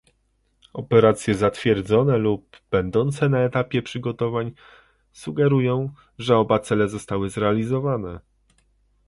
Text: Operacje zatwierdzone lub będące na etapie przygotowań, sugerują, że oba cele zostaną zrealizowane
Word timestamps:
Operacje 0.73 1.33
zatwierdzone 1.35 2.17
lub 2.17 2.57
będące 2.71 3.29
na 3.29 3.39
etapie 3.39 3.81
przygotowań, 3.81 4.51
sugerują, 5.11 5.89
że 6.17 6.37
oba 6.37 6.59
cele 6.59 6.89
zostaną 6.89 7.29
zrealizowane 7.29 8.19